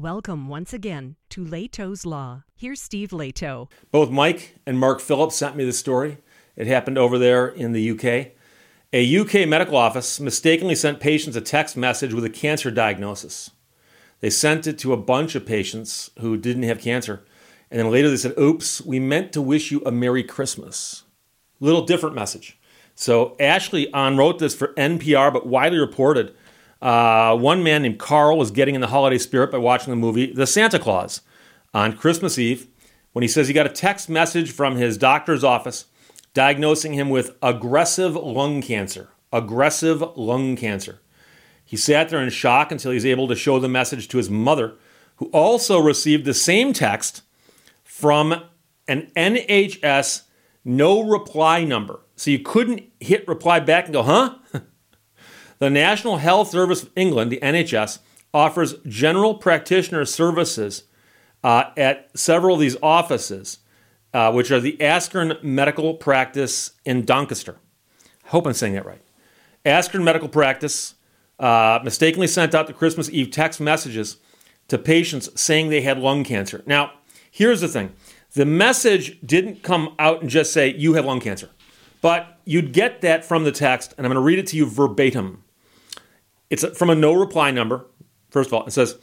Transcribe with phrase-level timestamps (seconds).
[0.00, 2.44] Welcome once again to Lehto's Law.
[2.56, 3.70] Here's Steve Lehto.
[3.90, 6.16] Both Mike and Mark Phillips sent me the story.
[6.56, 8.32] It happened over there in the UK.
[8.94, 13.50] A UK medical office mistakenly sent patients a text message with a cancer diagnosis.
[14.20, 17.22] They sent it to a bunch of patients who didn't have cancer.
[17.70, 21.02] And then later they said, oops, we meant to wish you a Merry Christmas.
[21.60, 22.58] Little different message.
[22.94, 26.34] So Ashley Ahn wrote this for NPR, but widely reported.
[26.80, 30.32] Uh, one man named Carl was getting in the holiday spirit by watching the movie
[30.32, 31.20] The Santa Claus
[31.74, 32.66] on Christmas Eve
[33.12, 35.86] when he says he got a text message from his doctor's office
[36.32, 39.08] diagnosing him with aggressive lung cancer.
[39.32, 41.00] Aggressive lung cancer.
[41.64, 44.30] He sat there in shock until he was able to show the message to his
[44.30, 44.74] mother,
[45.16, 47.22] who also received the same text
[47.84, 48.42] from
[48.88, 50.22] an NHS
[50.64, 52.00] no reply number.
[52.16, 54.34] So you couldn't hit reply back and go, huh?
[55.60, 58.00] the National Health Service of England, the NHS,
[58.34, 60.84] offers general practitioner services
[61.44, 63.58] uh, at several of these offices,
[64.12, 67.56] uh, which are the Askern Medical Practice in Doncaster.
[68.24, 69.02] I hope I'm saying that right.
[69.64, 70.94] Askern Medical Practice
[71.38, 74.16] uh, mistakenly sent out the Christmas Eve text messages
[74.68, 76.62] to patients saying they had lung cancer.
[76.66, 76.92] Now,
[77.30, 77.92] here's the thing
[78.32, 81.50] the message didn't come out and just say, You have lung cancer.
[82.00, 84.64] But you'd get that from the text, and I'm going to read it to you
[84.64, 85.44] verbatim.
[86.50, 87.86] It's from a no reply number.
[88.30, 88.98] First of all, it says,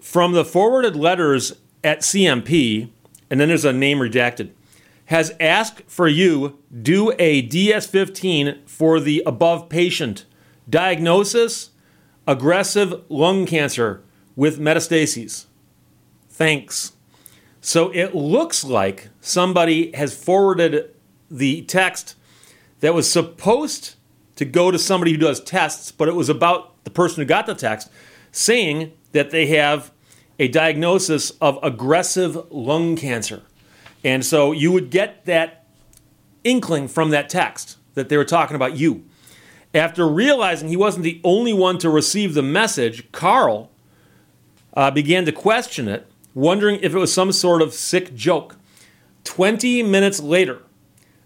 [0.00, 1.52] From the forwarded letters
[1.84, 2.90] at CMP,
[3.30, 4.50] and then there's a name redacted,
[5.06, 10.24] has asked for you do a DS15 for the above patient
[10.68, 11.70] Diagnosis
[12.26, 14.02] aggressive lung cancer
[14.34, 15.46] with metastases.
[16.28, 16.92] Thanks.
[17.60, 20.94] So it looks like somebody has forwarded
[21.30, 22.16] the text
[22.80, 23.95] that was supposed
[24.36, 27.46] to go to somebody who does tests, but it was about the person who got
[27.46, 27.90] the text
[28.30, 29.90] saying that they have
[30.38, 33.42] a diagnosis of aggressive lung cancer.
[34.04, 35.64] And so you would get that
[36.44, 39.04] inkling from that text that they were talking about you.
[39.74, 43.70] After realizing he wasn't the only one to receive the message, Carl
[44.74, 48.56] uh, began to question it, wondering if it was some sort of sick joke.
[49.24, 50.62] 20 minutes later,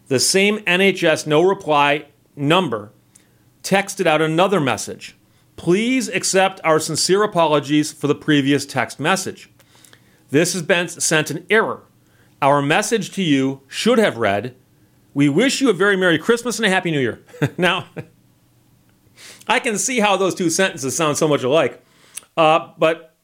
[0.06, 2.92] the same NHS no reply number
[3.62, 5.16] texted out another message.
[5.56, 9.50] Please accept our sincere apologies for the previous text message.
[10.30, 11.82] This has been sent in error.
[12.40, 14.54] Our message to you should have read,
[15.12, 17.22] We wish you a very Merry Christmas and a Happy New Year.
[17.58, 17.86] now,
[19.46, 21.84] I can see how those two sentences sound so much alike,
[22.36, 23.14] uh, but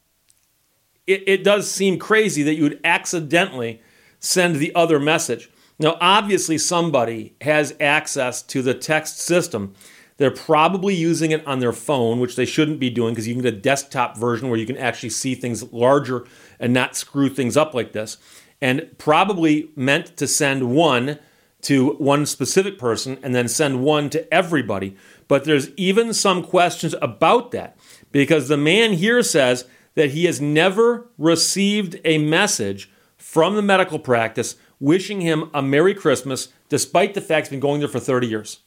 [1.06, 3.80] it, it does seem crazy that you would accidentally
[4.18, 5.48] send the other message.
[5.78, 9.74] Now, obviously, somebody has access to the text system.
[10.19, 13.43] They're probably using it on their phone, which they shouldn't be doing because you can
[13.43, 16.27] get a desktop version where you can actually see things larger
[16.59, 18.16] and not screw things up like this.
[18.60, 21.19] And probably meant to send one
[21.62, 24.97] to one specific person and then send one to everybody.
[25.28, 27.77] But there's even some questions about that
[28.12, 33.98] because the man here says that he has never received a message from the medical
[33.98, 38.27] practice wishing him a Merry Christmas, despite the fact he's been going there for 30
[38.27, 38.60] years.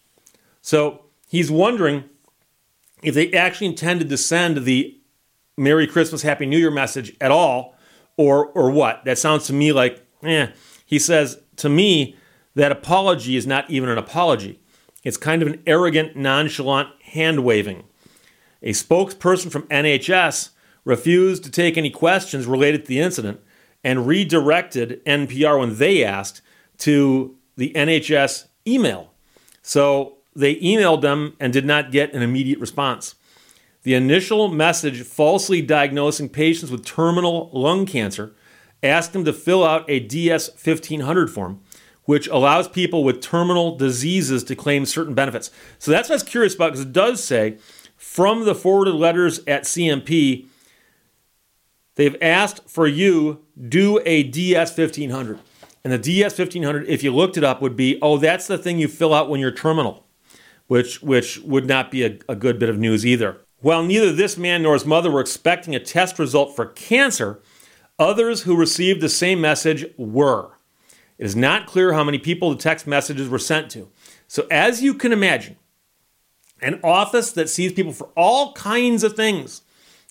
[0.62, 2.04] So he's wondering
[3.02, 5.00] if they actually intended to send the
[5.58, 7.76] Merry Christmas, Happy New Year message at all,
[8.18, 9.06] or or what.
[9.06, 10.48] That sounds to me like, eh.
[10.86, 12.18] He says to me
[12.56, 14.60] that apology is not even an apology.
[15.04, 17.86] It's kind of an arrogant, nonchalant hand waving.
[18.62, 20.50] A spokesperson from NHS
[20.84, 23.40] refused to take any questions related to the incident
[23.84, 26.42] and redirected NPR when they asked
[26.80, 29.14] to the NHS email.
[29.62, 33.16] So they emailed them and did not get an immediate response.
[33.84, 38.36] The initial message falsely diagnosing patients with terminal lung cancer
[38.84, 41.62] asked them to fill out a DS 1500 form
[42.10, 45.52] which allows people with terminal diseases to claim certain benefits.
[45.78, 47.60] So that's what I was curious about because it does say
[47.98, 50.48] from the forwarded letters at CMP,
[51.94, 55.38] they've asked for you do a DS 1500.
[55.84, 58.80] And the DS 1500, if you looked it up, would be oh, that's the thing
[58.80, 60.08] you fill out when you're terminal,
[60.70, 63.42] which, which would not be a, a good bit of news either.
[63.58, 67.42] While neither this man nor his mother were expecting a test result for cancer,
[67.98, 70.52] others who received the same message were.
[71.18, 73.90] It is not clear how many people the text messages were sent to.
[74.28, 75.58] So, as you can imagine,
[76.62, 79.64] an office that sees people for all kinds of things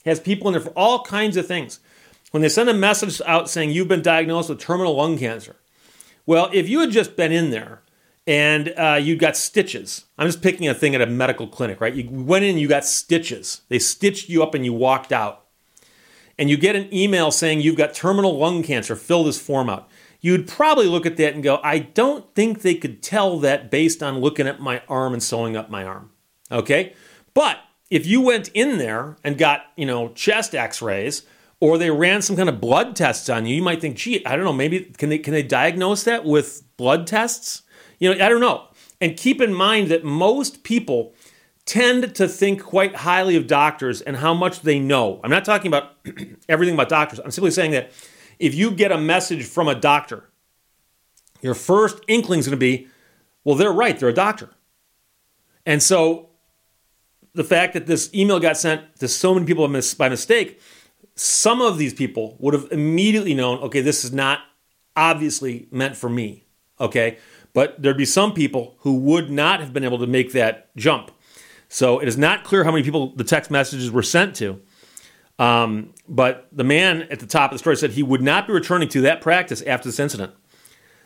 [0.04, 1.78] has people in there for all kinds of things.
[2.32, 5.54] When they send a message out saying you've been diagnosed with terminal lung cancer,
[6.26, 7.82] well, if you had just been in there
[8.28, 11.94] and uh, you got stitches, I'm just picking a thing at a medical clinic, right?
[11.94, 13.62] You went in, you got stitches.
[13.70, 15.46] They stitched you up and you walked out.
[16.38, 19.88] and you get an email saying you've got terminal lung cancer, fill this form out.
[20.20, 24.02] You'd probably look at that and go, I don't think they could tell that based
[24.02, 26.10] on looking at my arm and sewing up my arm.
[26.50, 26.94] Okay?
[27.34, 27.58] But
[27.90, 31.22] if you went in there and got, you know, chest x-rays
[31.60, 34.36] or they ran some kind of blood tests on you, you might think, gee, I
[34.36, 37.62] don't know, maybe can they can they diagnose that with blood tests?
[37.98, 38.68] You know, I don't know.
[39.00, 41.14] And keep in mind that most people
[41.64, 45.20] tend to think quite highly of doctors and how much they know.
[45.22, 45.92] I'm not talking about
[46.48, 47.20] everything about doctors.
[47.20, 47.92] I'm simply saying that
[48.38, 50.30] if you get a message from a doctor,
[51.42, 52.88] your first inkling is going to be,
[53.44, 54.50] well, they're right, they're a doctor.
[55.66, 56.30] And so
[57.34, 60.60] the fact that this email got sent to so many people by mistake,
[61.14, 64.40] some of these people would have immediately known, okay, this is not
[64.96, 66.44] obviously meant for me.
[66.80, 67.18] Okay.
[67.52, 71.10] But there'd be some people who would not have been able to make that jump.
[71.68, 74.60] So it is not clear how many people the text messages were sent to.
[75.38, 78.52] Um, but the man at the top of the story said he would not be
[78.52, 80.32] returning to that practice after this incident.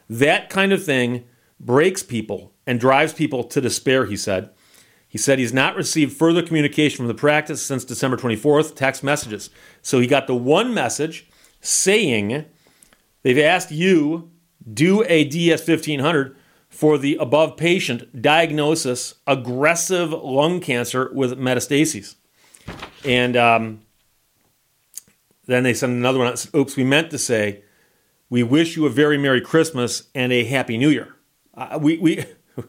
[0.09, 1.25] That kind of thing
[1.61, 4.51] breaks people and drives people to despair, he said.
[5.07, 9.51] He said he's not received further communication from the practice since December 24th, text messages.
[9.83, 11.29] So he got the one message
[11.61, 12.47] saying
[13.23, 14.31] they've asked you
[14.71, 16.37] do a DS 1500
[16.69, 22.15] for the above patient diagnosis aggressive lung cancer with metastases.
[23.05, 23.83] And um,
[25.47, 26.35] then they send another one.
[26.55, 27.63] Oops, we meant to say,
[28.31, 31.15] we wish you a very Merry Christmas and a Happy New Year.
[31.55, 32.25] Uh, we, we,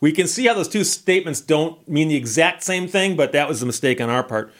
[0.00, 3.48] we can see how those two statements don't mean the exact same thing, but that
[3.48, 4.52] was a mistake on our part.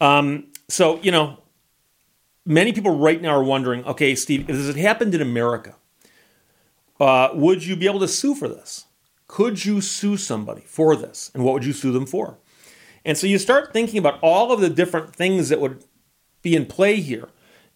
[0.00, 1.38] Um, so, you know,
[2.44, 5.76] many people right now are wondering okay, Steve, if it had happened in America,
[7.02, 8.86] uh, would you be able to sue for this?
[9.26, 11.30] Could you sue somebody for this?
[11.34, 12.38] And what would you sue them for?
[13.04, 15.84] And so you start thinking about all of the different things that would
[16.42, 17.28] be in play here.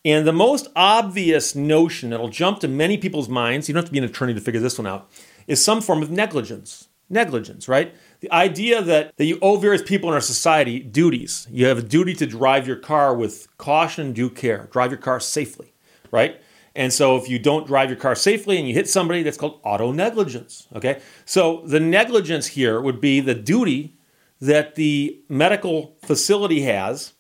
[0.05, 3.93] And the most obvious notion that'll jump to many people's minds, you don't have to
[3.93, 5.11] be an attorney to figure this one out,
[5.49, 6.87] is some form of negligence.
[7.11, 7.95] Negligence, right?
[8.21, 11.49] The idea that, that you owe various people in our society duties.
[11.51, 15.19] You have a duty to drive your car with caution due care, drive your car
[15.19, 15.73] safely,
[16.13, 16.41] right?
[16.77, 19.61] And so if you don't drive your car safely and you hit somebody, that's called
[19.65, 20.69] auto negligence.
[20.77, 21.01] Okay?
[21.25, 23.97] So the negligence here would be the duty
[24.41, 27.15] that the medical facility has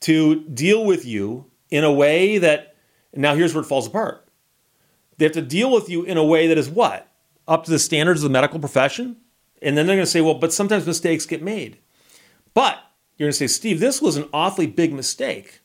[0.00, 2.76] to deal with you in a way that,
[3.12, 4.26] now here's where it falls apart.
[5.18, 7.06] They have to deal with you in a way that is what?
[7.46, 9.18] Up to the standards of the medical profession?
[9.60, 11.76] And then they're going to say, well, but sometimes mistakes get made.
[12.54, 12.78] But
[13.18, 15.60] you're going to say, Steve, this was an awfully big mistake.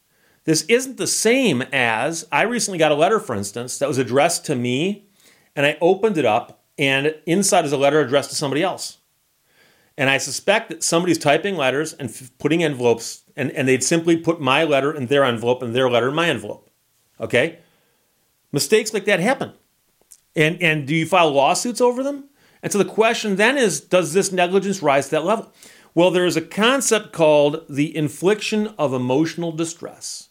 [0.50, 4.48] This isn't the same as I recently got a letter, for instance, that was addressed
[4.48, 5.08] to me,
[5.56, 8.98] and I opened it up, and inside is a letter addressed to somebody else.
[9.96, 14.18] And I suspect that somebody's typing letters and f- putting envelopes, and, and they'd simply
[14.18, 16.68] put my letter in their envelope and their letter in my envelope.
[17.22, 17.60] Okay?
[18.52, 19.54] Mistakes like that happen.
[20.36, 22.28] And, and do you file lawsuits over them?
[22.64, 25.54] And so the question then is does this negligence rise to that level?
[25.94, 30.29] Well, there is a concept called the infliction of emotional distress.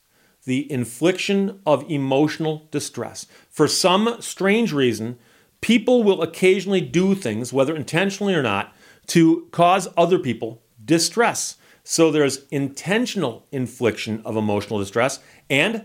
[0.48, 3.26] The infliction of emotional distress.
[3.50, 5.18] For some strange reason,
[5.60, 8.74] people will occasionally do things, whether intentionally or not,
[9.08, 11.58] to cause other people distress.
[11.84, 15.84] So there's intentional infliction of emotional distress and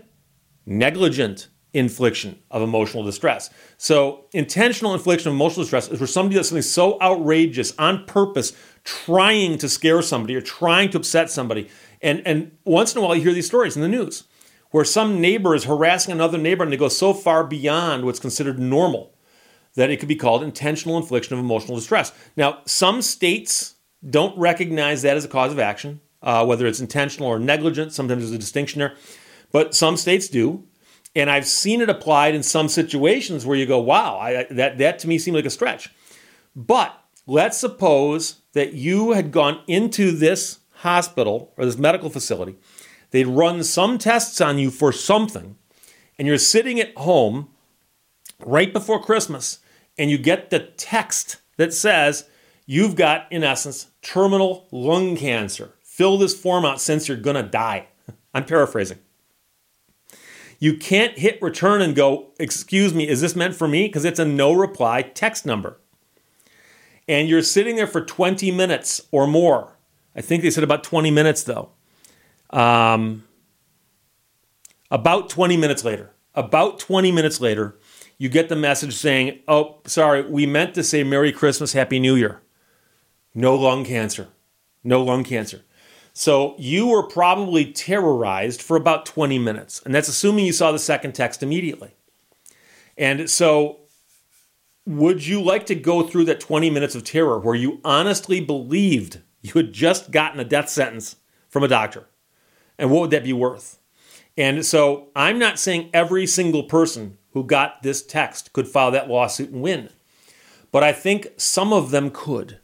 [0.64, 3.50] negligent infliction of emotional distress.
[3.76, 8.54] So, intentional infliction of emotional distress is where somebody does something so outrageous on purpose,
[8.82, 11.68] trying to scare somebody or trying to upset somebody.
[12.00, 14.24] And, and once in a while, you hear these stories in the news
[14.74, 18.58] where some neighbor is harassing another neighbor and they go so far beyond what's considered
[18.58, 19.14] normal
[19.76, 22.12] that it could be called intentional infliction of emotional distress.
[22.36, 23.76] Now, some states
[24.10, 27.92] don't recognize that as a cause of action, uh, whether it's intentional or negligent.
[27.92, 28.96] Sometimes there's a distinction there,
[29.52, 30.64] but some states do.
[31.14, 34.98] And I've seen it applied in some situations where you go, wow, I, that, that
[34.98, 35.94] to me seemed like a stretch.
[36.56, 42.56] But let's suppose that you had gone into this hospital or this medical facility,
[43.14, 45.56] they'd run some tests on you for something,
[46.18, 47.48] and you're sitting at home
[48.44, 49.60] right before Christmas
[49.96, 52.28] and you get the text that says,
[52.66, 55.74] You've got, in essence, terminal lung cancer.
[55.82, 57.86] Fill this form out since you're to die.
[58.34, 58.98] I'm paraphrasing.
[60.58, 63.86] You can't hit return and go, Excuse me, is this meant for me?
[63.86, 65.78] Because it's a no reply text number.
[67.06, 69.76] And you're sitting there for 20 minutes or more.
[70.16, 71.70] I think they said about 20 minutes, though.
[72.54, 73.24] Um,
[74.90, 77.76] about 20 minutes later, about 20 minutes later,
[78.16, 82.14] you get the message saying, Oh, sorry, we meant to say Merry Christmas, Happy New
[82.14, 82.40] Year.
[83.34, 84.28] No lung cancer.
[84.84, 85.62] No lung cancer.
[86.12, 89.82] So you were probably terrorized for about 20 minutes.
[89.84, 91.90] And that's assuming you saw the second text immediately.
[92.96, 93.80] And so,
[94.86, 99.18] would you like to go through that 20 minutes of terror where you honestly believed
[99.42, 101.16] you had just gotten a death sentence
[101.48, 102.06] from a doctor?
[102.78, 103.78] And what would that be worth?
[104.36, 109.08] And so, I'm not saying every single person who got this text could file that
[109.08, 109.90] lawsuit and win,
[110.72, 112.58] but I think some of them could.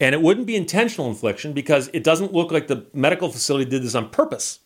[0.00, 3.82] And it wouldn't be intentional infliction because it doesn't look like the medical facility did
[3.82, 4.60] this on purpose.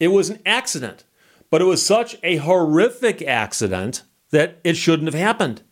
[0.00, 1.04] It was an accident,
[1.50, 5.62] but it was such a horrific accident that it shouldn't have happened.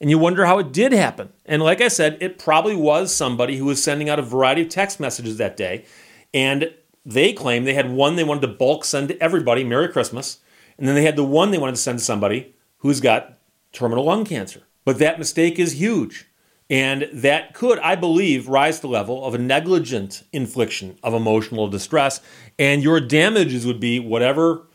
[0.00, 1.32] And you wonder how it did happen.
[1.46, 4.68] And like I said, it probably was somebody who was sending out a variety of
[4.68, 5.84] text messages that day.
[6.34, 10.40] And they claim they had one they wanted to bulk send to everybody, Merry Christmas.
[10.78, 13.38] And then they had the one they wanted to send to somebody who's got
[13.72, 14.62] terminal lung cancer.
[14.84, 16.26] But that mistake is huge.
[16.70, 21.68] And that could, I believe, rise to the level of a negligent infliction of emotional
[21.68, 22.20] distress.
[22.58, 24.66] And your damages would be whatever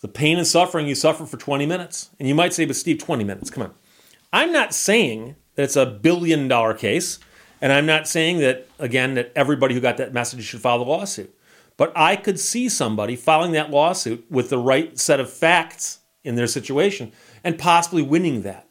[0.00, 2.10] the pain and suffering you suffer for 20 minutes.
[2.18, 3.74] And you might say, but Steve, 20 minutes, come on.
[4.32, 7.18] I'm not saying that it's a billion dollar case.
[7.60, 10.84] And I'm not saying that, again, that everybody who got that message should file the
[10.84, 11.34] lawsuit.
[11.76, 16.34] But I could see somebody filing that lawsuit with the right set of facts in
[16.34, 17.12] their situation
[17.44, 18.68] and possibly winning that.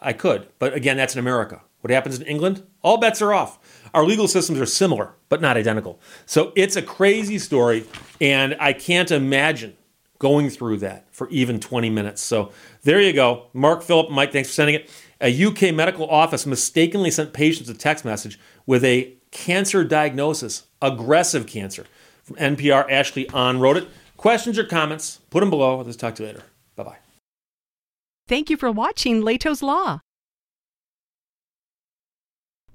[0.00, 0.48] I could.
[0.58, 1.62] But again, that's in America.
[1.80, 2.62] What happens in England?
[2.82, 3.58] All bets are off.
[3.92, 6.00] Our legal systems are similar, but not identical.
[6.26, 7.84] So it's a crazy story,
[8.20, 9.76] and I can't imagine
[10.18, 12.22] going through that for even 20 minutes.
[12.22, 13.48] So there you go.
[13.52, 14.90] Mark, Philip, Mike, thanks for sending it.
[15.20, 21.46] A UK medical office mistakenly sent patients a text message with a cancer diagnosis, aggressive
[21.46, 21.84] cancer.
[22.24, 23.88] From NPR, Ashley Ahn wrote it.
[24.16, 25.80] Questions or comments, put them below.
[25.80, 26.42] Let's talk to you later.
[26.74, 26.96] Bye bye.
[28.26, 30.00] Thank you for watching Lehto's Law.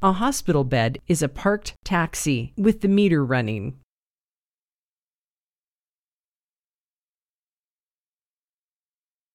[0.01, 3.79] A hospital bed is a parked taxi with the meter running.